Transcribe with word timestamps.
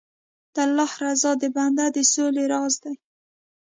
د 0.53 0.55
الله 0.65 0.91
رضا 1.05 1.31
د 1.41 1.43
بنده 1.55 1.85
د 1.95 1.97
سولې 2.13 2.43
راز 2.53 2.73
دی. 2.83 2.95